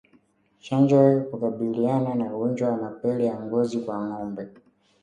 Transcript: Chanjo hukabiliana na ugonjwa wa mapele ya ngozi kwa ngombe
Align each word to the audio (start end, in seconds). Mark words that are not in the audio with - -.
Chanjo 0.59 1.19
hukabiliana 1.29 2.15
na 2.15 2.35
ugonjwa 2.35 2.69
wa 2.69 2.77
mapele 2.77 3.25
ya 3.25 3.39
ngozi 3.39 3.79
kwa 3.79 3.97
ngombe 4.05 4.47